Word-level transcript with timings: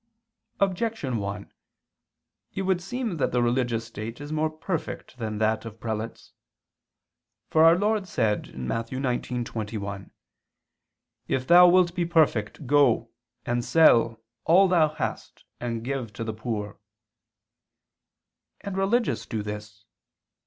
Objection 0.59 1.17
1: 1.17 1.51
It 2.55 2.61
would 2.63 2.81
seem 2.81 3.17
that 3.17 3.31
the 3.31 3.39
religious 3.43 3.85
state 3.85 4.19
is 4.19 4.31
more 4.31 4.49
perfect 4.49 5.15
than 5.19 5.37
that 5.37 5.63
of 5.63 5.79
prelates. 5.79 6.33
For 7.51 7.63
our 7.63 7.77
Lord 7.77 8.07
said 8.07 8.57
(Matt. 8.57 8.87
19:21): 8.89 10.09
"If 11.27 11.45
thou 11.45 11.67
wilt 11.67 11.93
be 11.93 12.05
perfect, 12.05 12.65
go" 12.65 13.11
and 13.45 13.63
"sell" 13.63 14.19
all 14.43 14.65
[Vulg.: 14.65 14.69
'what'] 14.71 14.79
"thou 14.79 14.89
hast, 15.05 15.43
and 15.59 15.85
give 15.85 16.11
to 16.13 16.23
the 16.23 16.33
poor"; 16.33 16.79
and 18.61 18.75
religious 18.75 19.27
do 19.27 19.43
this. 19.43 19.85